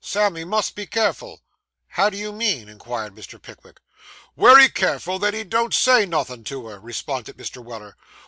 Sammy 0.03 0.43
must 0.43 0.73
be 0.73 0.87
careful.' 0.87 1.41
'How 1.89 2.09
do 2.09 2.17
you 2.17 2.31
mean?' 2.31 2.67
inquired 2.67 3.13
Mr. 3.13 3.39
Pickwick. 3.39 3.79
'Wery 4.35 4.67
careful 4.67 5.19
that 5.19 5.35
he 5.35 5.43
don't 5.43 5.75
say 5.75 6.07
nothin' 6.07 6.43
to 6.45 6.65
her,' 6.65 6.79
responded 6.79 7.37
Mr. 7.37 7.63
Weller. 7.63 7.95